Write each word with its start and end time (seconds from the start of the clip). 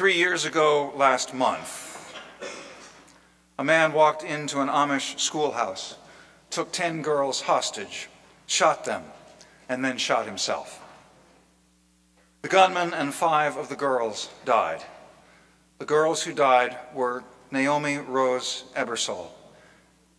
Three 0.00 0.16
years 0.16 0.46
ago 0.46 0.94
last 0.96 1.34
month, 1.34 2.16
a 3.58 3.62
man 3.62 3.92
walked 3.92 4.22
into 4.22 4.62
an 4.62 4.68
Amish 4.68 5.20
schoolhouse, 5.20 5.96
took 6.48 6.72
10 6.72 7.02
girls 7.02 7.42
hostage, 7.42 8.08
shot 8.46 8.86
them, 8.86 9.02
and 9.68 9.84
then 9.84 9.98
shot 9.98 10.24
himself. 10.24 10.82
The 12.40 12.48
gunman 12.48 12.94
and 12.94 13.12
five 13.12 13.58
of 13.58 13.68
the 13.68 13.76
girls 13.76 14.30
died. 14.46 14.82
The 15.76 15.84
girls 15.84 16.22
who 16.22 16.32
died 16.32 16.78
were 16.94 17.22
Naomi 17.50 17.98
Rose 17.98 18.64
Ebersol, 18.74 19.26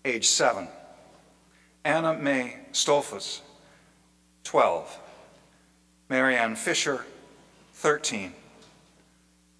age 0.05 0.27
seven, 0.27 0.67
Anna 1.83 2.13
Mae 2.13 2.59
Stoltzfus, 2.71 3.41
12, 4.43 4.99
Marianne 6.07 6.55
Fisher, 6.55 7.03
13, 7.73 8.33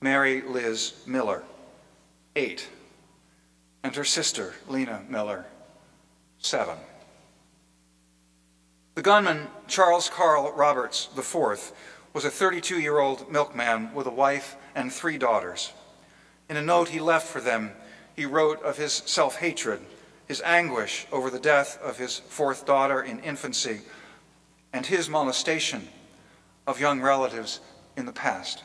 Mary 0.02 0.42
Liz 0.42 0.94
Miller, 1.06 1.44
8, 2.36 2.68
and 3.84 3.96
her 3.96 4.04
sister, 4.04 4.56
Lena 4.68 5.04
Miller, 5.08 5.46
7. 6.40 6.76
The 8.96 9.04
gunman, 9.04 9.48
Charles 9.68 10.10
Carl 10.10 10.52
Roberts 10.54 11.08
IV, 11.16 11.72
was 12.14 12.26
a 12.26 12.32
32 12.32 12.80
year 12.80 12.98
old 12.98 13.32
milkman 13.32 13.94
with 13.94 14.08
a 14.08 14.12
wife 14.12 14.56
and 14.74 14.92
three 14.92 15.20
daughters. 15.20 15.72
In 16.50 16.58
a 16.58 16.62
note 16.64 16.90
he 16.90 17.00
left 17.00 17.28
for 17.28 17.40
them, 17.40 17.72
he 18.16 18.26
wrote 18.26 18.62
of 18.64 18.78
his 18.78 18.92
self 18.92 19.38
hatred, 19.38 19.82
his 20.28 20.42
anguish 20.42 21.06
over 21.12 21.30
the 21.30 21.40
death 21.40 21.80
of 21.80 22.00
his 22.00 22.18
fourth 22.18 22.66
daughter 22.66 23.04
in 23.04 23.20
infancy, 23.20 23.82
and 24.74 24.86
his 24.86 25.08
molestation 25.08 25.88
of 26.66 26.80
young 26.80 27.02
relatives 27.02 27.60
in 27.96 28.06
the 28.06 28.12
past. 28.12 28.64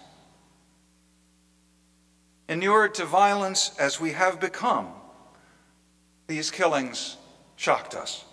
Inured 2.48 2.94
to 2.94 3.04
violence 3.04 3.76
as 3.78 4.00
we 4.00 4.12
have 4.12 4.40
become, 4.40 4.88
these 6.26 6.50
killings 6.50 7.16
shocked 7.56 7.94
us. 7.94 8.24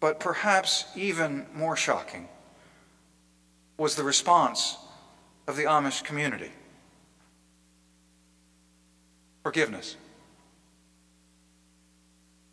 But 0.00 0.20
perhaps 0.20 0.84
even 0.94 1.46
more 1.54 1.76
shocking 1.76 2.28
was 3.76 3.96
the 3.96 4.04
response 4.04 4.76
of 5.46 5.56
the 5.56 5.64
Amish 5.64 6.04
community 6.04 6.52
forgiveness. 9.42 9.96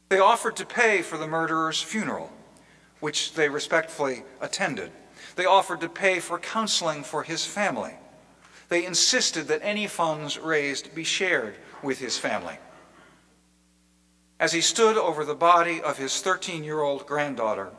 They 0.07 0.19
offered 0.19 0.55
to 0.55 0.65
pay 0.65 1.01
for 1.01 1.17
the 1.17 1.27
murderer's 1.27 1.81
funeral, 1.81 2.31
which 3.01 3.33
they 3.33 3.49
respectfully 3.49 4.23
attended. 4.39 4.91
They 5.35 5.45
offered 5.45 5.81
to 5.81 5.89
pay 5.89 6.21
for 6.21 6.39
counseling 6.39 7.03
for 7.03 7.23
his 7.23 7.43
family. 7.43 7.95
They 8.69 8.85
insisted 8.85 9.47
that 9.47 9.61
any 9.63 9.87
funds 9.87 10.37
raised 10.37 10.95
be 10.95 11.03
shared 11.03 11.55
with 11.83 11.99
his 11.99 12.17
family. 12.17 12.57
As 14.39 14.51
he 14.51 14.61
stood 14.61 14.97
over 14.97 15.23
the 15.23 15.35
body 15.35 15.81
of 15.81 15.97
his 15.97 16.21
13 16.21 16.63
year 16.63 16.81
old 16.81 17.05
granddaughter, 17.05 17.69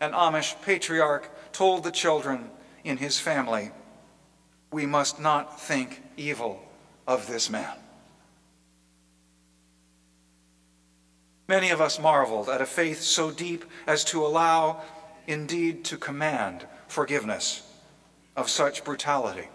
an 0.00 0.12
Amish 0.12 0.60
patriarch 0.62 1.30
told 1.52 1.84
the 1.84 1.90
children 1.90 2.50
in 2.84 2.96
his 2.96 3.20
family, 3.20 3.70
We 4.72 4.86
must 4.86 5.20
not 5.20 5.60
think 5.60 6.02
evil 6.16 6.62
of 7.06 7.26
this 7.26 7.50
man. 7.50 7.76
Many 11.48 11.70
of 11.70 11.80
us 11.80 11.98
marveled 11.98 12.48
at 12.48 12.60
a 12.60 12.66
faith 12.66 13.02
so 13.02 13.30
deep 13.30 13.64
as 13.86 14.04
to 14.04 14.24
allow, 14.24 14.82
indeed 15.26 15.84
to 15.86 15.96
command, 15.96 16.66
forgiveness 16.86 17.62
of 18.36 18.48
such 18.48 18.84
brutality. 18.84 19.48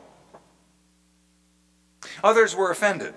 Others 2.23 2.55
were 2.55 2.71
offended. 2.71 3.13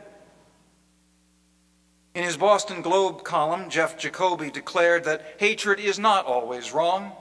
In 2.15 2.25
his 2.25 2.37
Boston 2.37 2.83
Globe 2.83 3.23
column, 3.23 3.71
Jeff 3.71 3.97
Jacoby 3.99 4.51
declared 4.51 5.05
that 5.05 5.37
hatred 5.39 5.79
is 5.79 5.99
not 5.99 6.27
always 6.27 6.73
wrong 6.73 7.13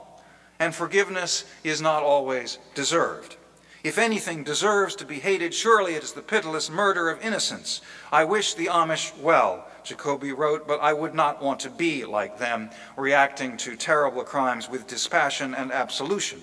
and 0.58 0.74
forgiveness 0.74 1.44
is 1.62 1.80
not 1.80 2.02
always 2.02 2.58
deserved. 2.74 3.36
If 3.84 3.96
anything 3.96 4.42
deserves 4.42 4.96
to 4.96 5.06
be 5.06 5.20
hated, 5.20 5.54
surely 5.54 5.94
it 5.94 6.02
is 6.02 6.12
the 6.12 6.20
pitiless 6.20 6.68
murder 6.68 7.10
of 7.10 7.22
innocents. 7.22 7.80
I 8.10 8.24
wish 8.24 8.54
the 8.54 8.66
Amish 8.66 9.16
well, 9.18 9.68
Jacoby 9.84 10.32
wrote, 10.32 10.66
but 10.66 10.80
I 10.80 10.92
would 10.92 11.14
not 11.14 11.40
want 11.40 11.60
to 11.60 11.70
be 11.70 12.04
like 12.04 12.38
them, 12.38 12.70
reacting 12.96 13.56
to 13.58 13.76
terrible 13.76 14.24
crimes 14.24 14.68
with 14.68 14.88
dispassion 14.88 15.54
and 15.54 15.70
absolution. 15.70 16.42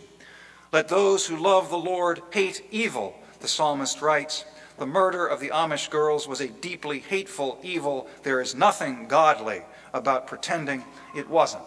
Let 0.71 0.87
those 0.87 1.27
who 1.27 1.35
love 1.35 1.69
the 1.69 1.77
Lord 1.77 2.21
hate 2.31 2.63
evil, 2.71 3.15
the 3.41 3.47
psalmist 3.47 4.01
writes. 4.01 4.45
The 4.77 4.85
murder 4.85 5.25
of 5.25 5.39
the 5.39 5.49
Amish 5.49 5.89
girls 5.89 6.27
was 6.27 6.41
a 6.41 6.47
deeply 6.47 6.99
hateful 6.99 7.59
evil. 7.63 8.09
There 8.23 8.41
is 8.41 8.55
nothing 8.55 9.07
godly 9.07 9.61
about 9.93 10.27
pretending 10.27 10.83
it 11.15 11.29
wasn't. 11.29 11.63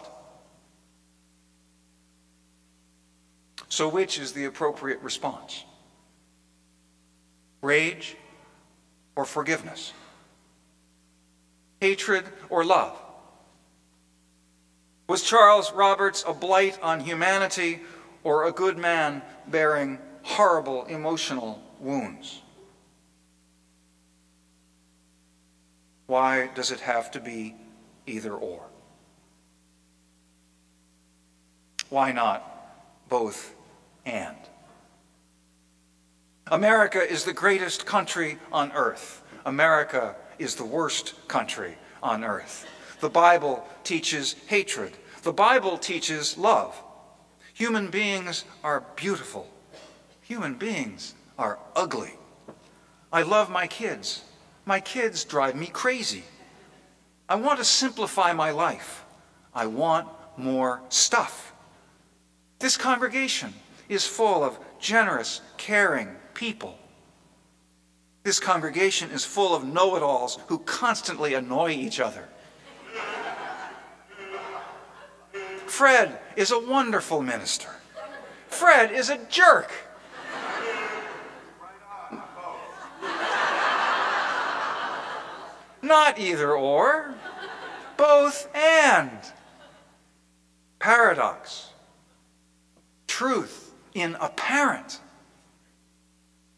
So, 3.67 3.87
which 3.87 4.19
is 4.19 4.33
the 4.33 4.45
appropriate 4.45 5.01
response? 5.01 5.63
Rage 7.61 8.15
or 9.15 9.25
forgiveness? 9.25 9.93
hatred, 11.79 12.25
or 12.49 12.63
love? 12.63 12.97
Was 15.07 15.23
Charles 15.23 15.71
Roberts 15.73 16.23
a 16.27 16.33
blight 16.33 16.77
on 16.81 16.99
humanity 16.99 17.81
or 18.23 18.45
a 18.45 18.51
good 18.51 18.77
man 18.77 19.21
bearing 19.47 19.97
horrible 20.23 20.85
emotional 20.85 21.61
wounds? 21.79 22.41
Why 26.09 26.47
does 26.55 26.71
it 26.71 26.79
have 26.79 27.11
to 27.11 27.19
be 27.19 27.53
either 28.07 28.33
or? 28.33 28.65
Why 31.89 32.11
not 32.11 32.41
both 33.09 33.53
and? 34.07 34.35
America 36.47 36.99
is 36.99 37.25
the 37.25 37.33
greatest 37.33 37.85
country 37.85 38.39
on 38.51 38.71
earth. 38.71 39.21
America 39.45 40.15
is 40.39 40.55
the 40.55 40.65
worst 40.65 41.13
country 41.27 41.77
on 42.01 42.23
earth. 42.23 42.65
The 43.01 43.09
Bible 43.11 43.67
teaches 43.83 44.33
hatred. 44.47 44.93
The 45.21 45.31
Bible 45.31 45.77
teaches 45.77 46.39
love. 46.39 46.81
Human 47.53 47.91
beings 47.91 48.45
are 48.63 48.83
beautiful. 48.95 49.47
Human 50.21 50.55
beings 50.55 51.13
are 51.37 51.59
ugly. 51.75 52.15
I 53.13 53.21
love 53.21 53.51
my 53.51 53.67
kids. 53.67 54.23
My 54.69 54.79
kids 54.79 55.25
drive 55.25 55.55
me 55.55 55.65
crazy. 55.65 56.23
I 57.27 57.33
want 57.37 57.57
to 57.57 57.65
simplify 57.65 58.33
my 58.33 58.51
life. 58.51 59.03
I 59.51 59.65
want 59.65 60.07
more 60.37 60.83
stuff. 60.89 61.55
This 62.59 62.77
congregation 62.77 63.51
is 63.87 64.05
full 64.05 64.43
of 64.43 64.59
generous, 64.79 65.41
caring 65.57 66.09
people. 66.35 66.77
This 68.21 68.39
congregation 68.39 69.09
is 69.09 69.25
full 69.25 69.55
of 69.55 69.63
know 69.63 69.95
it 69.95 70.03
alls 70.03 70.37
who 70.45 70.59
constantly 70.59 71.33
annoy 71.33 71.71
each 71.71 71.99
other. 71.99 72.29
Fred 75.65 76.19
is 76.35 76.51
a 76.51 76.59
wonderful 76.59 77.23
minister. 77.23 77.69
Fred 78.49 78.91
is 78.91 79.09
a 79.09 79.17
jerk. 79.29 79.71
Not 85.89 86.19
either 86.19 86.53
or, 86.53 87.15
both 87.97 88.47
and. 88.55 89.19
Paradox. 90.77 91.69
Truth 93.07 93.73
in 93.95 94.15
apparent, 94.21 94.99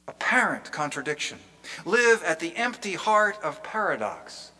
apparent 0.05 0.69
contradiction. 0.73 1.39
Live 1.85 2.21
at 2.23 2.41
the 2.41 2.53
empty 2.57 2.95
heart 2.95 3.37
of 3.41 3.63
paradox. 3.63 4.51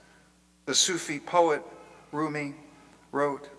The 0.65 0.73
Sufi 0.73 1.19
poet 1.19 1.61
Rumi 2.13 2.55
wrote, 3.11 3.49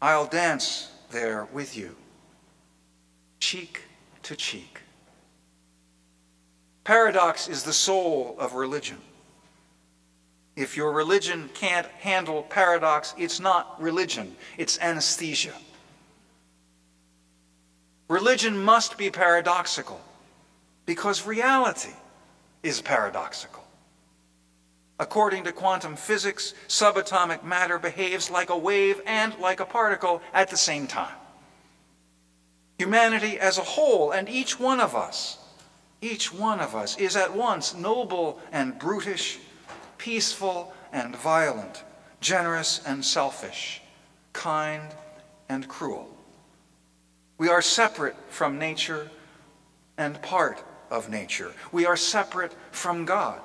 I'll 0.00 0.26
dance 0.26 0.90
there 1.10 1.46
with 1.52 1.76
you, 1.76 1.94
cheek 3.38 3.82
to 4.22 4.34
cheek. 4.34 4.80
Paradox 6.84 7.48
is 7.48 7.64
the 7.64 7.74
soul 7.74 8.34
of 8.38 8.54
religion. 8.54 8.96
If 10.54 10.76
your 10.76 10.92
religion 10.92 11.48
can't 11.54 11.86
handle 12.00 12.42
paradox, 12.42 13.14
it's 13.16 13.40
not 13.40 13.80
religion, 13.80 14.36
it's 14.58 14.78
anesthesia. 14.80 15.54
Religion 18.08 18.62
must 18.62 18.98
be 18.98 19.10
paradoxical 19.10 20.00
because 20.84 21.26
reality 21.26 21.94
is 22.62 22.82
paradoxical. 22.82 23.64
According 25.00 25.44
to 25.44 25.52
quantum 25.52 25.96
physics, 25.96 26.54
subatomic 26.68 27.42
matter 27.42 27.78
behaves 27.78 28.30
like 28.30 28.50
a 28.50 28.58
wave 28.58 29.00
and 29.06 29.36
like 29.38 29.60
a 29.60 29.64
particle 29.64 30.20
at 30.34 30.50
the 30.50 30.56
same 30.56 30.86
time. 30.86 31.14
Humanity 32.78 33.38
as 33.38 33.58
a 33.58 33.62
whole, 33.62 34.12
and 34.12 34.28
each 34.28 34.60
one 34.60 34.80
of 34.80 34.94
us, 34.94 35.38
Each 36.02 36.32
one 36.34 36.58
of 36.58 36.74
us 36.74 36.98
is 36.98 37.14
at 37.14 37.32
once 37.32 37.74
noble 37.74 38.40
and 38.50 38.76
brutish, 38.76 39.38
peaceful 40.02 40.74
and 40.92 41.14
violent, 41.14 41.84
generous 42.20 42.82
and 42.84 43.04
selfish, 43.04 43.80
kind 44.32 44.92
and 45.48 45.68
cruel. 45.68 46.12
We 47.38 47.48
are 47.48 47.62
separate 47.62 48.16
from 48.28 48.58
nature 48.58 49.12
and 49.96 50.20
part 50.20 50.64
of 50.90 51.08
nature. 51.08 51.52
We 51.70 51.86
are 51.86 51.96
separate 51.96 52.52
from 52.72 53.04
God 53.04 53.40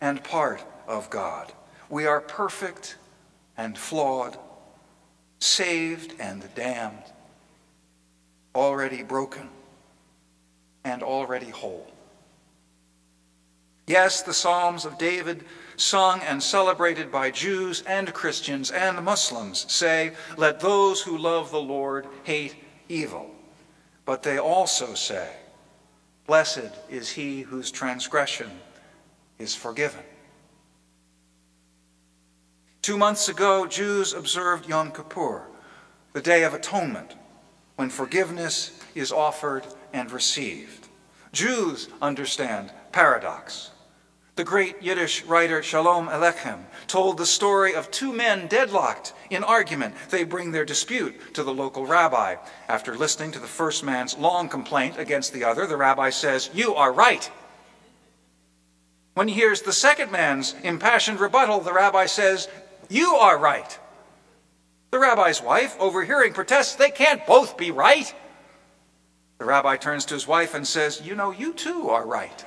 and 0.00 0.24
part 0.24 0.64
of 0.88 1.08
God. 1.08 1.52
We 1.88 2.04
are 2.04 2.20
perfect 2.20 2.96
and 3.56 3.78
flawed, 3.78 4.36
saved 5.38 6.14
and 6.18 6.42
damned, 6.56 7.04
already 8.56 9.04
broken 9.04 9.48
and 10.82 11.04
already 11.04 11.50
whole. 11.50 11.86
Yes, 13.90 14.22
the 14.22 14.32
Psalms 14.32 14.84
of 14.84 14.98
David, 14.98 15.44
sung 15.74 16.20
and 16.20 16.40
celebrated 16.40 17.10
by 17.10 17.32
Jews 17.32 17.82
and 17.88 18.14
Christians 18.14 18.70
and 18.70 19.04
Muslims, 19.04 19.66
say, 19.68 20.12
Let 20.36 20.60
those 20.60 21.02
who 21.02 21.18
love 21.18 21.50
the 21.50 21.60
Lord 21.60 22.06
hate 22.22 22.54
evil. 22.88 23.34
But 24.04 24.22
they 24.22 24.38
also 24.38 24.94
say, 24.94 25.28
Blessed 26.28 26.70
is 26.88 27.10
he 27.10 27.40
whose 27.40 27.72
transgression 27.72 28.48
is 29.40 29.56
forgiven. 29.56 30.04
Two 32.82 32.96
months 32.96 33.28
ago, 33.28 33.66
Jews 33.66 34.12
observed 34.12 34.68
Yom 34.68 34.92
Kippur, 34.92 35.48
the 36.12 36.22
Day 36.22 36.44
of 36.44 36.54
Atonement, 36.54 37.16
when 37.74 37.90
forgiveness 37.90 38.80
is 38.94 39.10
offered 39.10 39.66
and 39.92 40.12
received. 40.12 40.86
Jews 41.32 41.88
understand 42.00 42.70
paradox. 42.92 43.72
The 44.36 44.44
great 44.44 44.80
Yiddish 44.82 45.24
writer 45.24 45.62
Shalom 45.62 46.08
Aleichem 46.08 46.64
told 46.86 47.18
the 47.18 47.26
story 47.26 47.74
of 47.74 47.90
two 47.90 48.12
men 48.12 48.46
deadlocked 48.46 49.12
in 49.28 49.42
argument. 49.42 49.94
They 50.10 50.24
bring 50.24 50.52
their 50.52 50.64
dispute 50.64 51.34
to 51.34 51.42
the 51.42 51.52
local 51.52 51.84
rabbi. 51.84 52.36
After 52.68 52.96
listening 52.96 53.32
to 53.32 53.38
the 53.38 53.46
first 53.46 53.84
man's 53.84 54.16
long 54.16 54.48
complaint 54.48 54.98
against 54.98 55.32
the 55.32 55.44
other, 55.44 55.66
the 55.66 55.76
rabbi 55.76 56.10
says, 56.10 56.48
You 56.54 56.74
are 56.76 56.92
right. 56.92 57.30
When 59.14 59.28
he 59.28 59.34
hears 59.34 59.62
the 59.62 59.72
second 59.72 60.12
man's 60.12 60.54
impassioned 60.62 61.20
rebuttal, 61.20 61.60
the 61.60 61.72
rabbi 61.72 62.06
says, 62.06 62.48
You 62.88 63.16
are 63.16 63.36
right. 63.36 63.78
The 64.92 64.98
rabbi's 64.98 65.42
wife, 65.42 65.76
overhearing, 65.78 66.32
protests, 66.32 66.76
They 66.76 66.90
can't 66.90 67.26
both 67.26 67.56
be 67.56 67.72
right. 67.72 68.14
The 69.38 69.44
rabbi 69.44 69.76
turns 69.76 70.04
to 70.06 70.14
his 70.14 70.26
wife 70.26 70.54
and 70.54 70.66
says, 70.66 71.02
You 71.04 71.16
know, 71.16 71.32
you 71.32 71.52
too 71.52 71.90
are 71.90 72.06
right. 72.06 72.44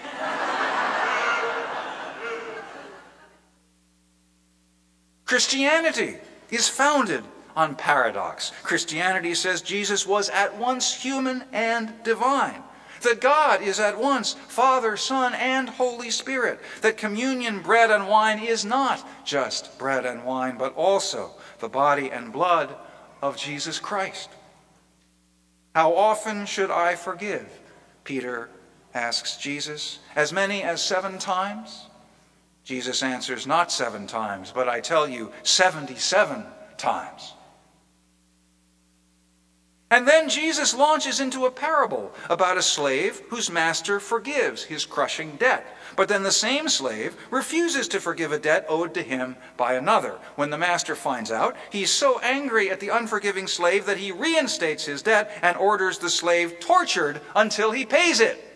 Christianity 5.25 6.17
is 6.49 6.67
founded 6.67 7.23
on 7.55 7.75
paradox. 7.75 8.51
Christianity 8.63 9.35
says 9.35 9.61
Jesus 9.61 10.07
was 10.07 10.29
at 10.29 10.57
once 10.57 10.93
human 10.93 11.43
and 11.51 11.93
divine. 12.03 12.61
That 13.01 13.21
God 13.21 13.61
is 13.61 13.79
at 13.79 13.99
once 13.99 14.33
Father, 14.33 14.95
Son, 14.95 15.33
and 15.33 15.69
Holy 15.69 16.09
Spirit. 16.09 16.59
That 16.81 16.97
communion, 16.97 17.61
bread, 17.61 17.91
and 17.91 18.07
wine 18.07 18.39
is 18.39 18.63
not 18.63 19.05
just 19.25 19.77
bread 19.77 20.05
and 20.05 20.23
wine, 20.23 20.57
but 20.57 20.73
also 20.75 21.31
the 21.59 21.69
body 21.69 22.11
and 22.11 22.31
blood 22.31 22.73
of 23.21 23.37
Jesus 23.37 23.77
Christ. 23.79 24.29
How 25.75 25.93
often 25.95 26.45
should 26.45 26.71
I 26.71 26.95
forgive? 26.95 27.47
Peter 28.03 28.49
asks 28.93 29.37
Jesus. 29.37 29.99
As 30.15 30.31
many 30.31 30.63
as 30.63 30.81
seven 30.81 31.17
times? 31.17 31.87
Jesus 32.63 33.03
answers, 33.03 33.45
Not 33.45 33.71
seven 33.71 34.07
times, 34.07 34.51
but 34.51 34.69
I 34.69 34.79
tell 34.79 35.07
you, 35.07 35.31
77 35.43 36.45
times. 36.77 37.33
And 39.93 40.07
then 40.07 40.27
Jesus 40.27 40.73
launches 40.73 41.19
into 41.19 41.45
a 41.45 41.51
parable 41.51 42.11
about 42.27 42.57
a 42.57 42.63
slave 42.63 43.21
whose 43.29 43.51
master 43.51 43.99
forgives 43.99 44.63
his 44.63 44.85
crushing 44.85 45.35
debt. 45.35 45.67
But 45.95 46.07
then 46.07 46.23
the 46.23 46.31
same 46.31 46.67
slave 46.67 47.15
refuses 47.29 47.87
to 47.89 47.99
forgive 47.99 48.31
a 48.31 48.39
debt 48.39 48.65
owed 48.67 48.95
to 48.95 49.03
him 49.03 49.35
by 49.55 49.75
another. 49.75 50.17
When 50.35 50.49
the 50.49 50.57
master 50.57 50.95
finds 50.95 51.29
out, 51.29 51.55
he's 51.69 51.91
so 51.91 52.17
angry 52.21 52.71
at 52.71 52.79
the 52.79 52.89
unforgiving 52.89 53.45
slave 53.45 53.85
that 53.85 53.97
he 53.97 54.11
reinstates 54.11 54.85
his 54.85 55.03
debt 55.03 55.29
and 55.43 55.55
orders 55.57 55.99
the 55.99 56.09
slave 56.09 56.59
tortured 56.59 57.21
until 57.35 57.69
he 57.69 57.85
pays 57.85 58.19
it. 58.19 58.52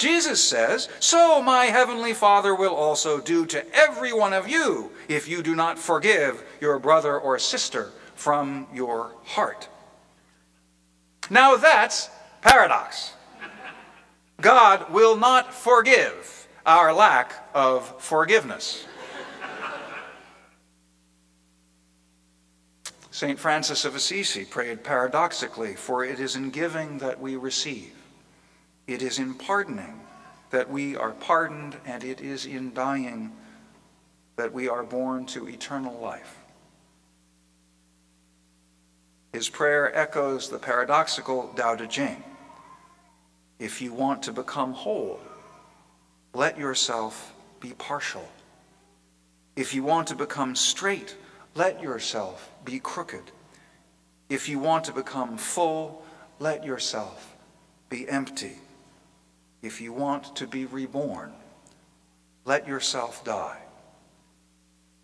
Jesus 0.00 0.42
says, 0.42 0.88
So 0.98 1.42
my 1.42 1.66
heavenly 1.66 2.14
Father 2.14 2.54
will 2.54 2.74
also 2.74 3.20
do 3.20 3.44
to 3.46 3.76
every 3.76 4.14
one 4.14 4.32
of 4.32 4.48
you 4.48 4.92
if 5.08 5.28
you 5.28 5.42
do 5.42 5.54
not 5.54 5.78
forgive 5.78 6.42
your 6.58 6.78
brother 6.78 7.18
or 7.18 7.38
sister 7.38 7.92
from 8.14 8.66
your 8.72 9.12
heart. 9.24 9.68
Now 11.28 11.56
that's 11.56 12.08
paradox. 12.40 13.12
God 14.40 14.90
will 14.90 15.16
not 15.16 15.52
forgive 15.52 16.48
our 16.64 16.94
lack 16.94 17.34
of 17.52 18.00
forgiveness. 18.00 18.86
St. 23.10 23.38
Francis 23.38 23.84
of 23.84 23.94
Assisi 23.94 24.46
prayed 24.46 24.82
paradoxically, 24.82 25.74
for 25.74 26.02
it 26.02 26.18
is 26.18 26.36
in 26.36 26.48
giving 26.48 26.96
that 26.98 27.20
we 27.20 27.36
receive, 27.36 27.92
it 28.90 29.02
is 29.02 29.20
in 29.20 29.34
pardoning 29.34 30.00
that 30.50 30.68
we 30.68 30.96
are 30.96 31.12
pardoned, 31.12 31.76
and 31.86 32.02
it 32.02 32.20
is 32.20 32.44
in 32.44 32.74
dying 32.74 33.30
that 34.34 34.52
we 34.52 34.68
are 34.68 34.82
born 34.82 35.24
to 35.24 35.48
eternal 35.48 35.96
life. 36.00 36.38
His 39.32 39.48
prayer 39.48 39.96
echoes 39.96 40.48
the 40.48 40.58
paradoxical 40.58 41.52
Tao 41.54 41.76
Te 41.76 41.86
Ching. 41.86 42.24
If 43.60 43.80
you 43.80 43.92
want 43.92 44.24
to 44.24 44.32
become 44.32 44.72
whole, 44.72 45.20
let 46.34 46.58
yourself 46.58 47.32
be 47.60 47.70
partial. 47.74 48.28
If 49.54 49.72
you 49.72 49.84
want 49.84 50.08
to 50.08 50.16
become 50.16 50.56
straight, 50.56 51.14
let 51.54 51.80
yourself 51.80 52.50
be 52.64 52.80
crooked. 52.80 53.30
If 54.28 54.48
you 54.48 54.58
want 54.58 54.82
to 54.86 54.92
become 54.92 55.36
full, 55.36 56.04
let 56.40 56.64
yourself 56.64 57.36
be 57.88 58.08
empty. 58.08 58.56
If 59.62 59.80
you 59.80 59.92
want 59.92 60.36
to 60.36 60.46
be 60.46 60.64
reborn, 60.64 61.32
let 62.44 62.66
yourself 62.66 63.24
die. 63.24 63.58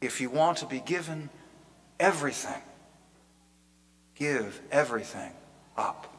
If 0.00 0.20
you 0.20 0.30
want 0.30 0.58
to 0.58 0.66
be 0.66 0.80
given 0.80 1.30
everything, 2.00 2.62
give 4.14 4.60
everything 4.70 5.32
up. 5.76 6.12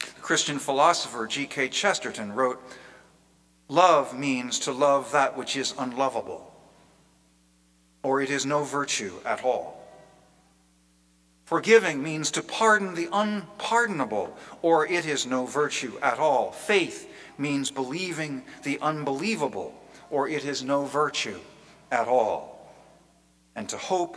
The 0.00 0.20
Christian 0.20 0.58
philosopher 0.58 1.26
G.K. 1.26 1.68
Chesterton 1.68 2.32
wrote 2.32 2.62
Love 3.68 4.16
means 4.16 4.58
to 4.60 4.72
love 4.72 5.10
that 5.12 5.36
which 5.36 5.56
is 5.56 5.74
unlovable, 5.78 6.54
or 8.02 8.20
it 8.20 8.30
is 8.30 8.44
no 8.44 8.62
virtue 8.62 9.14
at 9.24 9.42
all. 9.42 9.83
Forgiving 11.44 12.02
means 12.02 12.30
to 12.32 12.42
pardon 12.42 12.94
the 12.94 13.08
unpardonable, 13.12 14.34
or 14.62 14.86
it 14.86 15.04
is 15.04 15.26
no 15.26 15.44
virtue 15.44 15.98
at 16.02 16.18
all. 16.18 16.52
Faith 16.52 17.10
means 17.36 17.70
believing 17.70 18.42
the 18.62 18.78
unbelievable, 18.80 19.74
or 20.10 20.26
it 20.26 20.44
is 20.44 20.62
no 20.62 20.86
virtue 20.86 21.38
at 21.90 22.08
all. 22.08 22.72
And 23.54 23.68
to 23.68 23.76
hope 23.76 24.16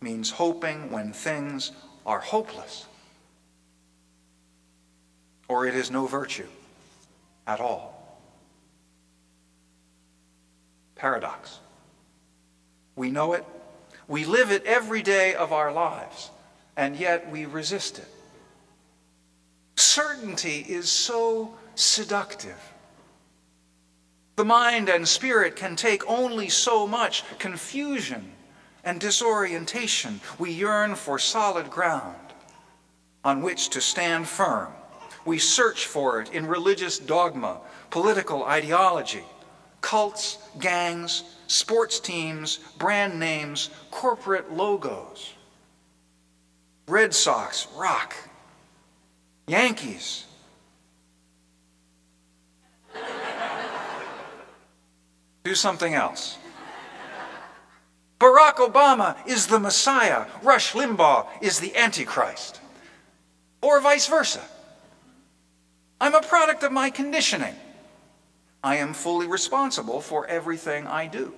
means 0.00 0.30
hoping 0.30 0.90
when 0.90 1.12
things 1.12 1.72
are 2.04 2.20
hopeless, 2.20 2.86
or 5.48 5.66
it 5.66 5.74
is 5.74 5.90
no 5.90 6.06
virtue 6.06 6.48
at 7.46 7.60
all. 7.60 8.18
Paradox. 10.96 11.60
We 12.94 13.10
know 13.10 13.32
it, 13.32 13.44
we 14.06 14.24
live 14.26 14.50
it 14.50 14.64
every 14.64 15.02
day 15.02 15.34
of 15.34 15.52
our 15.52 15.72
lives, 15.72 16.30
and 16.76 16.96
yet 16.96 17.30
we 17.30 17.46
resist 17.46 17.98
it. 17.98 18.08
Certainty 19.76 20.64
is 20.68 20.90
so 20.90 21.54
seductive. 21.74 22.58
The 24.36 24.44
mind 24.44 24.88
and 24.88 25.06
spirit 25.06 25.56
can 25.56 25.76
take 25.76 26.08
only 26.08 26.48
so 26.48 26.86
much 26.86 27.24
confusion 27.38 28.32
and 28.84 29.00
disorientation. 29.00 30.20
We 30.38 30.52
yearn 30.52 30.94
for 30.94 31.18
solid 31.18 31.70
ground 31.70 32.16
on 33.24 33.42
which 33.42 33.68
to 33.70 33.80
stand 33.80 34.26
firm. 34.26 34.72
We 35.24 35.38
search 35.38 35.86
for 35.86 36.20
it 36.20 36.32
in 36.32 36.46
religious 36.46 36.98
dogma, 36.98 37.60
political 37.90 38.44
ideology, 38.44 39.24
cults, 39.80 40.38
gangs, 40.58 41.24
sports 41.46 42.00
teams, 42.00 42.58
brand 42.78 43.20
names, 43.20 43.70
corporate 43.90 44.52
logos. 44.52 45.34
Red 46.92 47.14
Sox 47.14 47.68
rock. 47.74 48.14
Yankees. 49.46 50.26
Do 55.42 55.54
something 55.54 55.94
else. 55.94 56.36
Barack 58.20 58.56
Obama 58.56 59.16
is 59.26 59.46
the 59.46 59.58
Messiah. 59.58 60.26
Rush 60.42 60.74
Limbaugh 60.74 61.26
is 61.40 61.60
the 61.60 61.74
Antichrist. 61.74 62.60
Or 63.62 63.80
vice 63.80 64.06
versa. 64.06 64.42
I'm 65.98 66.14
a 66.14 66.20
product 66.20 66.62
of 66.62 66.72
my 66.72 66.90
conditioning. 66.90 67.54
I 68.62 68.76
am 68.76 68.92
fully 68.92 69.26
responsible 69.26 70.02
for 70.02 70.26
everything 70.26 70.86
I 70.86 71.06
do. 71.06 71.32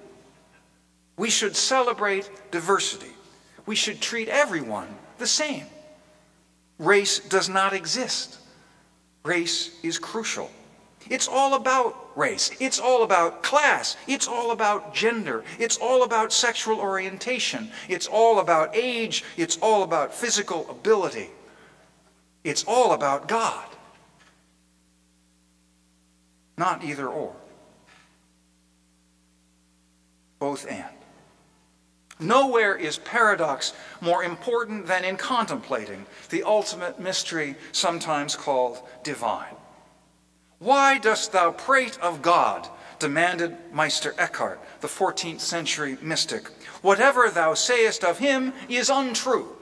We 1.16 1.30
should 1.30 1.54
celebrate 1.54 2.28
diversity. 2.50 3.12
We 3.66 3.76
should 3.76 4.00
treat 4.00 4.28
everyone 4.28 4.88
the 5.18 5.26
same. 5.26 5.66
Race 6.78 7.18
does 7.20 7.48
not 7.48 7.72
exist. 7.72 8.38
Race 9.24 9.78
is 9.82 9.98
crucial. 9.98 10.50
It's 11.10 11.28
all 11.28 11.54
about 11.54 11.96
race. 12.16 12.50
It's 12.60 12.78
all 12.78 13.02
about 13.02 13.42
class. 13.42 13.96
It's 14.06 14.26
all 14.26 14.52
about 14.52 14.94
gender. 14.94 15.44
It's 15.58 15.76
all 15.76 16.02
about 16.02 16.32
sexual 16.32 16.78
orientation. 16.78 17.70
It's 17.88 18.06
all 18.06 18.38
about 18.38 18.74
age. 18.74 19.24
It's 19.36 19.58
all 19.58 19.82
about 19.82 20.14
physical 20.14 20.68
ability. 20.70 21.30
It's 22.42 22.64
all 22.66 22.92
about 22.92 23.28
God. 23.28 23.66
Not 26.56 26.84
either 26.84 27.08
or. 27.08 27.34
Both 30.38 30.66
and. 30.68 31.03
Nowhere 32.24 32.74
is 32.74 32.96
paradox 32.98 33.74
more 34.00 34.24
important 34.24 34.86
than 34.86 35.04
in 35.04 35.16
contemplating 35.16 36.06
the 36.30 36.42
ultimate 36.42 36.98
mystery, 36.98 37.54
sometimes 37.72 38.34
called 38.34 38.80
divine. 39.02 39.54
Why 40.58 40.98
dost 40.98 41.32
thou 41.32 41.50
prate 41.50 41.98
of 42.00 42.22
God? 42.22 42.68
demanded 42.98 43.54
Meister 43.72 44.14
Eckhart, 44.16 44.58
the 44.80 44.88
14th 44.88 45.40
century 45.40 45.98
mystic. 46.00 46.48
Whatever 46.80 47.28
thou 47.28 47.52
sayest 47.52 48.02
of 48.02 48.18
him 48.18 48.54
is 48.68 48.88
untrue. 48.88 49.54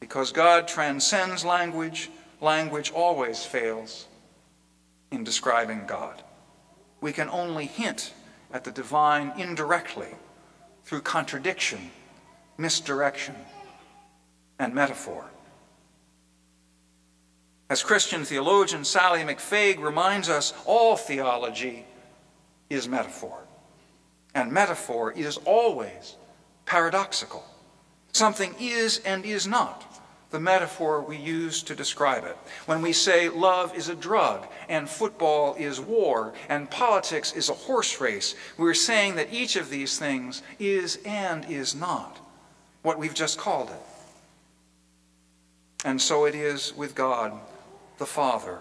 Because 0.00 0.32
God 0.32 0.68
transcends 0.68 1.44
language, 1.44 2.10
language 2.42 2.90
always 2.90 3.46
fails 3.46 4.06
in 5.10 5.24
describing 5.24 5.86
God. 5.86 6.22
We 7.00 7.12
can 7.12 7.30
only 7.30 7.64
hint 7.64 8.12
at 8.52 8.64
the 8.64 8.70
divine 8.70 9.32
indirectly 9.36 10.14
through 10.84 11.00
contradiction, 11.00 11.90
misdirection, 12.58 13.34
and 14.58 14.74
metaphor. 14.74 15.24
As 17.68 17.82
Christian 17.82 18.24
theologian 18.24 18.84
Sally 18.84 19.20
McFague 19.20 19.80
reminds 19.80 20.28
us, 20.28 20.54
all 20.64 20.96
theology 20.96 21.84
is 22.70 22.88
metaphor. 22.88 23.42
And 24.34 24.52
metaphor 24.52 25.12
is 25.12 25.38
always 25.44 26.16
paradoxical. 26.64 27.44
Something 28.12 28.54
is 28.60 28.98
and 29.04 29.24
is 29.24 29.46
not 29.46 29.95
the 30.36 30.40
metaphor 30.40 31.00
we 31.00 31.16
use 31.16 31.62
to 31.62 31.74
describe 31.74 32.22
it. 32.24 32.36
When 32.66 32.82
we 32.82 32.92
say 32.92 33.30
love 33.30 33.74
is 33.74 33.88
a 33.88 33.94
drug, 33.94 34.46
and 34.68 34.86
football 34.86 35.54
is 35.54 35.80
war, 35.80 36.34
and 36.50 36.70
politics 36.70 37.32
is 37.32 37.48
a 37.48 37.54
horse 37.54 38.02
race, 38.02 38.34
we're 38.58 38.74
saying 38.74 39.14
that 39.14 39.32
each 39.32 39.56
of 39.56 39.70
these 39.70 39.98
things 39.98 40.42
is 40.58 40.98
and 41.06 41.46
is 41.46 41.74
not 41.74 42.18
what 42.82 42.98
we've 42.98 43.14
just 43.14 43.38
called 43.38 43.70
it. 43.70 43.80
And 45.86 45.98
so 45.98 46.26
it 46.26 46.34
is 46.34 46.76
with 46.76 46.94
God 46.94 47.32
the 47.96 48.04
Father, 48.04 48.58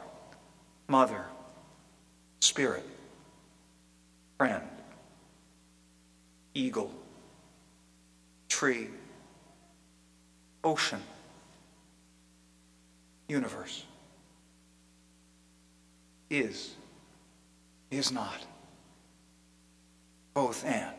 Mother, 0.88 1.26
Spirit, 2.40 2.88
friend, 4.38 4.64
eagle, 6.54 6.94
tree, 8.48 8.88
ocean, 10.64 11.02
universe. 13.28 13.86
Is, 16.30 16.74
is 17.92 18.12
not. 18.12 18.46
Both 20.34 20.66
and. 20.66 20.96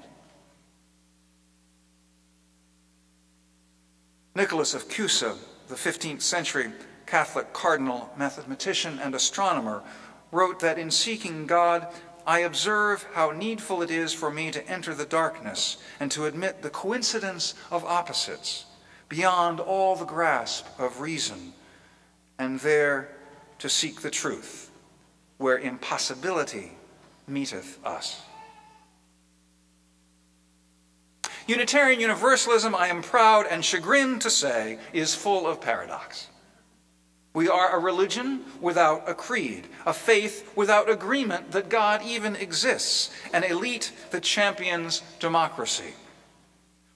Nicholas 4.35 4.75
of 4.75 4.88
Cusa, 4.88 5.37
the 5.68 5.75
15th 5.75 6.23
century 6.23 6.71
Catholic 7.06 7.52
cardinal, 7.52 8.11
mathematician, 8.16 8.99
and 8.99 9.14
astronomer, 9.14 9.83
wrote 10.33 10.61
that 10.61 10.78
in 10.78 10.90
seeking 10.90 11.47
God, 11.47 11.87
I 12.26 12.40
observe 12.40 13.06
how 13.14 13.30
needful 13.30 13.83
it 13.83 13.90
is 13.90 14.12
for 14.12 14.30
me 14.30 14.50
to 14.50 14.68
enter 14.68 14.92
the 14.92 15.04
darkness 15.04 15.76
and 16.00 16.11
to 16.11 16.26
admit 16.26 16.62
the 16.62 16.71
coincidence 16.71 17.54
of 17.71 17.85
opposites 17.85 18.66
beyond 19.09 19.61
all 19.61 19.95
the 19.95 20.04
grasp 20.04 20.66
of 20.78 21.00
reason, 21.00 21.52
and 22.38 22.61
there 22.61 23.09
to 23.59 23.69
seek 23.69 24.00
the 24.00 24.11
truth 24.11 24.71
where 25.38 25.59
impossibility 25.59 26.73
meeteth 27.26 27.85
us. 27.85 28.23
Unitarian 31.47 32.00
Universalism, 32.00 32.75
I 32.75 32.88
am 32.88 33.02
proud 33.02 33.47
and 33.49 33.64
chagrined 33.64 34.21
to 34.23 34.31
say, 34.31 34.78
is 34.93 35.14
full 35.14 35.47
of 35.47 35.61
paradox. 35.61 36.28
We 37.35 37.49
are 37.49 37.76
a 37.76 37.78
religion 37.78 38.45
without 38.61 39.09
a 39.09 39.14
creed, 39.14 39.69
a 39.85 39.93
faith 39.93 40.50
without 40.57 40.90
agreement 40.90 41.52
that 41.52 41.69
God 41.69 42.02
even 42.02 42.35
exists, 42.35 43.11
an 43.33 43.45
elite 43.45 43.93
that 44.11 44.23
champions 44.23 45.02
democracy. 45.21 45.95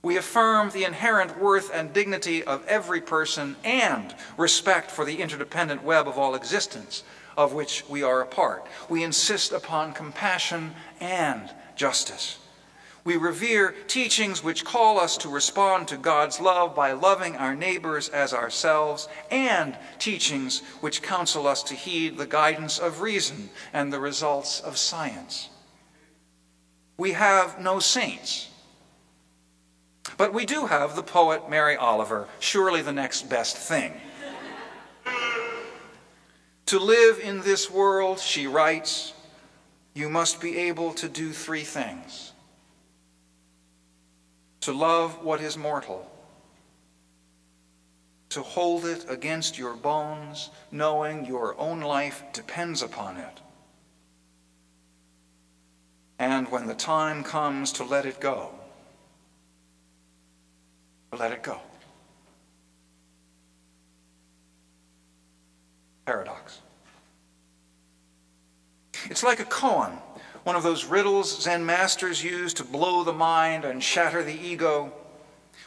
We 0.02 0.16
affirm 0.16 0.71
the 0.71 0.85
inherent 0.85 1.38
worth 1.38 1.71
and 1.73 1.92
dignity 1.92 2.42
of 2.42 2.66
every 2.66 3.00
person 3.00 3.57
and 3.64 4.14
respect 4.38 4.90
for 4.90 5.04
the 5.04 5.21
interdependent 5.21 5.83
web 5.83 6.09
of 6.09 6.19
all 6.19 6.35
existence, 6.35 7.02
of 7.37 7.52
which 7.52 7.85
we 7.88 8.02
are 8.02 8.23
a 8.23 8.26
part. 8.26 8.66
We 8.88 9.02
insist 9.02 9.52
upon 9.52 9.92
compassion 9.92 10.75
and 11.00 11.50
justice. 11.76 12.38
We 13.02 13.16
revere 13.16 13.75
teachings 13.87 14.45
which 14.45 14.64
call 14.64 15.00
us 15.00 15.16
to 15.19 15.28
respond 15.28 15.88
to 15.88 15.97
God's 15.97 16.38
love 16.38 16.75
by 16.75 16.92
loving 16.92 17.37
our 17.37 17.54
neighbors 17.54 18.11
as 18.11 18.35
ourselves, 18.35 19.09
and 19.30 19.76
teachings 19.99 20.61
which 20.80 21.02
counsel 21.02 21.47
us 21.47 21.62
to 21.64 21.75
heed 21.75 22.19
the 22.19 22.26
guidance 22.26 22.78
of 22.78 23.00
reason 23.00 23.49
and 23.73 23.90
the 23.90 24.00
results 24.00 24.61
of 24.61 24.76
science. 24.76 25.49
We 26.99 27.12
have 27.12 27.59
no 27.59 27.78
saints, 27.78 28.50
but 30.16 30.33
we 30.33 30.47
do 30.47 30.66
have 30.66 30.97
the 30.97 31.02
poet 31.02 31.49
Mary 31.49 31.76
Oliver, 31.76 32.28
surely 32.38 32.83
the 32.83 32.92
next 32.92 33.28
best 33.28 33.57
thing. 33.57 34.00
to 36.66 36.78
live 36.78 37.19
in 37.19 37.40
this 37.40 37.71
world, 37.71 38.19
she 38.19 38.47
writes, 38.47 39.12
you 39.95 40.09
must 40.09 40.40
be 40.40 40.57
able 40.57 40.92
to 40.95 41.09
do 41.09 41.33
three 41.33 41.64
things 41.64 42.33
to 44.61 44.73
love 44.73 45.25
what 45.25 45.40
is 45.40 45.57
mortal, 45.57 46.11
to 48.28 48.42
hold 48.42 48.85
it 48.85 49.07
against 49.09 49.59
your 49.59 49.75
bones, 49.75 50.50
knowing 50.71 51.25
your 51.25 51.59
own 51.59 51.80
life 51.80 52.23
depends 52.33 52.83
upon 52.83 53.16
it. 53.16 53.40
And 56.19 56.47
when 56.50 56.66
the 56.66 56.75
time 56.75 57.25
comes 57.25 57.73
to 57.73 57.85
let 57.85 58.04
it 58.04 58.21
go, 58.21 58.60
let 61.21 61.31
it 61.31 61.45
go. 61.45 61.61
Paradox. 66.07 66.61
It's 69.05 69.23
like 69.23 69.39
a 69.39 69.45
koan 69.45 69.99
one 70.45 70.57
of 70.57 70.62
those 70.62 70.87
riddles 70.87 71.43
Zen 71.43 71.67
masters 71.67 72.25
use 72.25 72.55
to 72.55 72.65
blow 72.65 73.05
the 73.05 73.12
mind 73.12 73.65
and 73.65 73.83
shatter 73.83 74.23
the 74.23 74.35
ego? 74.35 74.93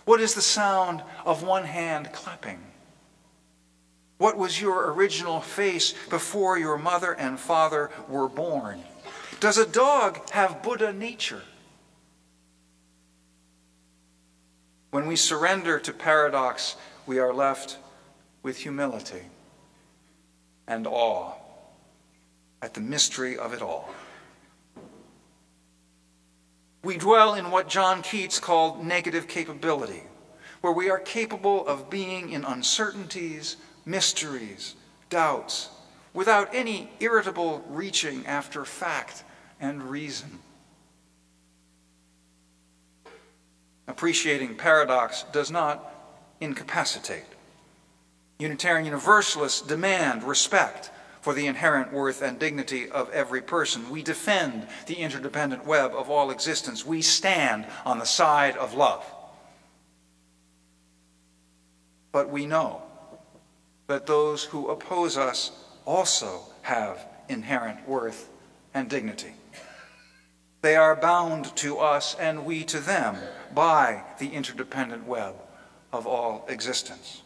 What 0.05 0.19
is 0.19 0.33
the 0.33 0.41
sound 0.41 1.03
of 1.25 1.43
one 1.43 1.63
hand 1.63 2.11
clapping? 2.11 2.59
What 4.17 4.37
was 4.37 4.59
your 4.59 4.91
original 4.93 5.41
face 5.41 5.93
before 6.09 6.57
your 6.57 6.77
mother 6.77 7.13
and 7.13 7.39
father 7.39 7.91
were 8.09 8.27
born? 8.27 8.83
Does 9.39 9.57
a 9.57 9.65
dog 9.65 10.29
have 10.31 10.63
Buddha 10.63 10.91
nature? 10.91 11.43
When 14.93 15.07
we 15.07 15.15
surrender 15.15 15.79
to 15.79 15.91
paradox, 15.91 16.75
we 17.07 17.17
are 17.17 17.33
left 17.33 17.79
with 18.43 18.57
humility 18.57 19.23
and 20.67 20.85
awe 20.85 21.31
at 22.61 22.75
the 22.75 22.79
mystery 22.79 23.35
of 23.35 23.53
it 23.53 23.63
all. 23.63 23.89
We 26.83 26.97
dwell 26.97 27.33
in 27.33 27.49
what 27.49 27.67
John 27.67 28.03
Keats 28.03 28.39
called 28.39 28.85
negative 28.85 29.27
capability. 29.27 30.03
where 30.61 30.73
we 30.73 30.91
are 30.91 30.99
capable 30.99 31.65
of 31.67 31.89
being 31.89 32.29
in 32.29 32.45
uncertainties, 32.45 33.57
mysteries, 33.85 34.75
doubts, 35.09 35.69
without 36.13 36.53
any 36.53 36.91
irritable 36.99 37.65
reaching 37.67 38.25
after 38.27 38.63
fact 38.63 39.23
and 39.59 39.81
reason. 39.89 40.39
Appreciating 43.87 44.55
paradox 44.55 45.25
does 45.31 45.51
not 45.51 45.93
incapacitate. 46.39 47.25
Unitarian 48.39 48.85
Universalists 48.85 49.61
demand 49.61 50.23
respect 50.23 50.91
for 51.21 51.33
the 51.33 51.47
inherent 51.47 51.93
worth 51.93 52.21
and 52.21 52.37
dignity 52.37 52.89
of 52.89 53.09
every 53.11 53.41
person. 53.41 53.89
We 53.89 54.03
defend 54.03 54.67
the 54.87 54.95
interdependent 54.95 55.65
web 55.65 55.93
of 55.93 56.09
all 56.09 56.31
existence. 56.31 56.85
We 56.85 57.01
stand 57.01 57.65
on 57.85 57.99
the 57.99 58.05
side 58.05 58.57
of 58.57 58.73
love. 58.73 59.05
But 62.11 62.29
we 62.29 62.45
know 62.45 62.81
that 63.87 64.05
those 64.05 64.43
who 64.43 64.69
oppose 64.69 65.17
us 65.17 65.51
also 65.85 66.41
have 66.63 67.05
inherent 67.29 67.87
worth 67.87 68.29
and 68.73 68.89
dignity. 68.89 69.33
They 70.61 70.75
are 70.75 70.95
bound 70.95 71.55
to 71.57 71.79
us 71.79 72.15
and 72.15 72.45
we 72.45 72.63
to 72.65 72.79
them 72.79 73.17
by 73.53 74.03
the 74.19 74.29
interdependent 74.29 75.05
web 75.05 75.35
of 75.91 76.07
all 76.07 76.45
existence. 76.49 77.21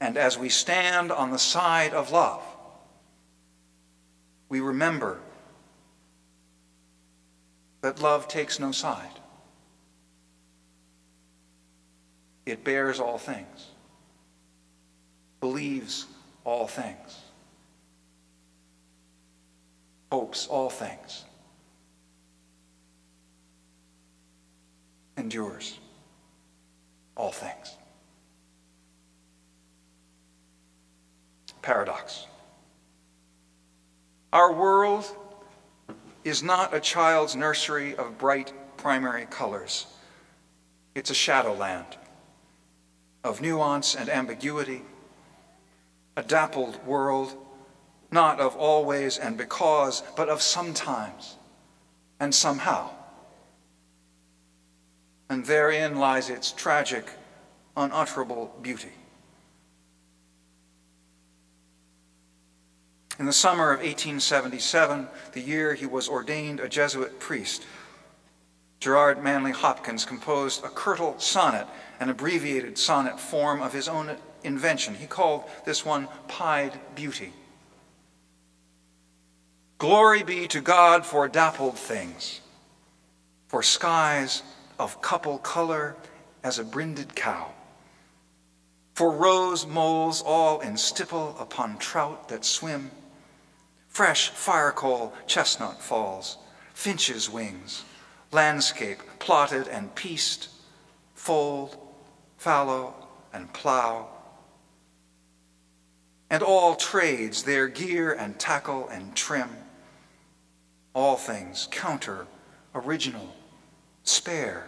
And 0.00 0.16
as 0.16 0.36
we 0.36 0.48
stand 0.48 1.12
on 1.12 1.30
the 1.30 1.38
side 1.38 1.94
of 1.94 2.10
love, 2.10 2.42
we 4.48 4.60
remember 4.60 5.18
that 7.82 8.00
love 8.00 8.28
takes 8.28 8.58
no 8.58 8.72
side. 8.72 9.20
It 12.44 12.64
bears 12.64 12.98
all 12.98 13.18
things, 13.18 13.68
believes 15.40 16.06
all 16.44 16.66
things, 16.66 17.20
hopes 20.10 20.48
all 20.48 20.68
things, 20.68 21.24
endures 25.16 25.78
all 27.16 27.32
things. 27.32 27.76
Paradox. 31.60 32.26
Our 34.32 34.52
world 34.52 35.04
is 36.24 36.42
not 36.42 36.74
a 36.74 36.80
child's 36.80 37.36
nursery 37.36 37.94
of 37.94 38.18
bright 38.18 38.52
primary 38.76 39.26
colors. 39.26 39.86
It's 40.94 41.10
a 41.10 41.14
shadowland 41.14 41.96
of 43.24 43.40
nuance 43.40 43.94
and 43.94 44.08
ambiguity, 44.08 44.82
a 46.16 46.22
dappled 46.22 46.84
world, 46.84 47.36
not 48.10 48.40
of 48.40 48.56
always 48.56 49.18
and 49.18 49.36
because, 49.36 50.02
but 50.16 50.28
of 50.28 50.42
sometimes 50.42 51.36
and 52.18 52.34
somehow. 52.34 52.90
And 55.32 55.46
therein 55.46 55.96
lies 55.96 56.28
its 56.28 56.52
tragic, 56.52 57.06
unutterable 57.74 58.54
beauty. 58.60 58.92
In 63.18 63.24
the 63.24 63.32
summer 63.32 63.72
of 63.72 63.78
1877, 63.78 65.08
the 65.32 65.40
year 65.40 65.72
he 65.72 65.86
was 65.86 66.06
ordained 66.06 66.60
a 66.60 66.68
Jesuit 66.68 67.18
priest, 67.18 67.64
Gerard 68.78 69.24
Manley 69.24 69.52
Hopkins 69.52 70.04
composed 70.04 70.64
a 70.64 70.68
curtal 70.68 71.18
sonnet, 71.18 71.66
an 71.98 72.10
abbreviated 72.10 72.76
sonnet 72.76 73.18
form 73.18 73.62
of 73.62 73.72
his 73.72 73.88
own 73.88 74.14
invention. 74.44 74.94
He 74.94 75.06
called 75.06 75.44
this 75.64 75.82
one 75.82 76.08
Pied 76.28 76.78
Beauty. 76.94 77.32
Glory 79.78 80.24
be 80.24 80.46
to 80.48 80.60
God 80.60 81.06
for 81.06 81.26
dappled 81.26 81.78
things, 81.78 82.42
for 83.48 83.62
skies 83.62 84.42
of 84.78 85.00
couple 85.02 85.38
color 85.38 85.96
as 86.42 86.58
a 86.58 86.64
brinded 86.64 87.14
cow, 87.14 87.52
for 88.94 89.10
rose 89.10 89.66
moles 89.66 90.22
all 90.24 90.60
in 90.60 90.76
stipple 90.76 91.36
upon 91.38 91.78
trout 91.78 92.28
that 92.28 92.44
swim, 92.44 92.90
fresh 93.88 94.30
firecoal 94.30 95.12
chestnut 95.26 95.80
falls, 95.82 96.38
finches' 96.74 97.30
wings, 97.30 97.84
landscape 98.32 98.98
plotted 99.18 99.68
and 99.68 99.94
pieced, 99.94 100.48
fold, 101.14 101.76
fallow, 102.36 102.94
and 103.32 103.52
plow. 103.52 104.08
And 106.30 106.42
all 106.42 106.74
trades 106.74 107.42
their 107.42 107.68
gear 107.68 108.12
and 108.12 108.38
tackle 108.38 108.88
and 108.88 109.14
trim, 109.14 109.50
all 110.94 111.16
things 111.16 111.68
counter, 111.70 112.26
original, 112.74 113.34
spare, 114.04 114.66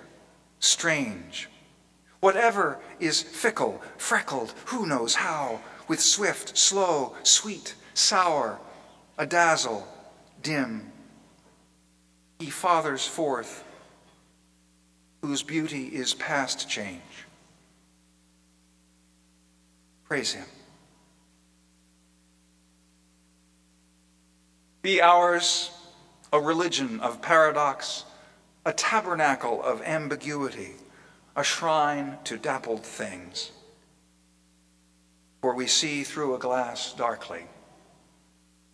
strange. 0.59 1.49
Whatever 2.21 2.79
is 3.01 3.23
fickle, 3.23 3.81
freckled, 3.99 4.55
who 4.67 4.87
knows 4.87 5.15
how, 5.15 5.61
with 5.89 6.01
swift, 6.01 6.57
slow, 6.57 7.15
sweet, 7.23 7.75
sour, 7.93 8.59
a 9.19 9.27
dazzle, 9.27 9.87
dim, 10.43 10.91
he 12.39 12.51
fathers 12.51 13.07
forth, 13.07 13.65
whose 15.23 15.43
beauty 15.43 15.87
is 15.87 16.15
past 16.15 16.69
change. 16.69 17.01
Praise 20.05 20.33
him. 20.33 20.47
Be 24.83 25.01
ours 25.01 25.71
a 26.33 26.41
religion 26.41 27.01
of 27.01 27.23
paradox, 27.23 28.05
a 28.67 28.73
tabernacle 28.73 29.63
of 29.63 29.83
ambiguity, 29.83 30.73
a 31.37 31.45
shrine 31.45 32.17
to 32.25 32.39
dappled 32.39 32.85
things. 32.85 33.51
For 35.43 35.55
we 35.55 35.67
see 35.67 36.03
through 36.03 36.35
a 36.35 36.39
glass 36.39 36.95
darkly. 36.95 37.45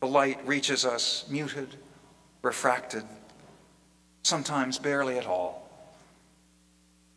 The 0.00 0.06
light 0.06 0.46
reaches 0.46 0.84
us 0.84 1.26
muted, 1.28 1.76
refracted, 2.42 3.04
sometimes 4.22 4.78
barely 4.78 5.18
at 5.18 5.26
all. 5.26 5.68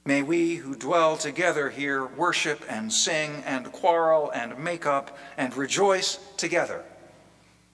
May 0.05 0.21
we 0.21 0.55
who 0.55 0.75
dwell 0.75 1.15
together 1.15 1.69
here 1.69 2.05
worship 2.05 2.65
and 2.67 2.91
sing 2.91 3.43
and 3.45 3.71
quarrel 3.71 4.31
and 4.31 4.57
make 4.57 4.85
up 4.85 5.17
and 5.37 5.55
rejoice 5.55 6.17
together. 6.35 6.83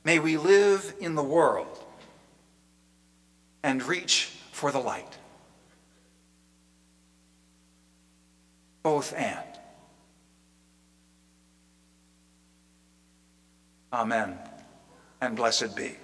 May 0.04 0.20
we 0.20 0.38
live 0.38 0.94
in 1.00 1.16
the 1.16 1.24
world 1.24 1.84
and 3.64 3.82
reach 3.84 4.32
for 4.60 4.74
the 4.74 4.80
light. 4.80 5.18
Both 8.84 9.14
and. 9.16 9.46
Amen 13.94 14.38
and 15.22 15.38
blessed 15.38 15.76
be. 15.78 15.96